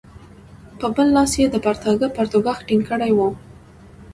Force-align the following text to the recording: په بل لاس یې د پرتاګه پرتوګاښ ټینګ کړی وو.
په 0.79 0.85
بل 0.95 1.07
لاس 1.15 1.31
یې 1.39 1.47
د 1.51 1.55
پرتاګه 1.65 2.07
پرتوګاښ 2.15 2.59
ټینګ 2.67 2.83
کړی 2.89 3.11
وو. 3.13 3.29